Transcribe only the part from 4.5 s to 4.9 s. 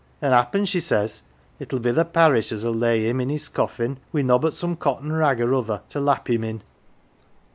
some